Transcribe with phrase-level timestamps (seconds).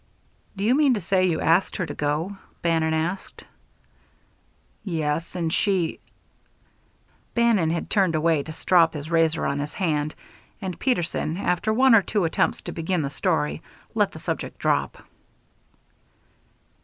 [0.55, 3.43] "Do you mean to say you asked her to go?" Bannon asked.
[4.83, 5.99] "Yes, and she"
[7.35, 10.15] Bannon had turned away to strop his razor on his hand,
[10.59, 13.61] and Peterson, after one or two attempts to begin the story,
[13.93, 15.03] let the subject drop.